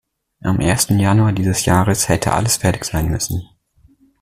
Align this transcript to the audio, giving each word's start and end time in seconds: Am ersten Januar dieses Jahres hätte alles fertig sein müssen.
Am 0.41 0.59
ersten 0.59 0.97
Januar 0.97 1.31
dieses 1.31 1.63
Jahres 1.65 2.09
hätte 2.09 2.33
alles 2.33 2.57
fertig 2.57 2.85
sein 2.85 3.11
müssen. 3.11 3.47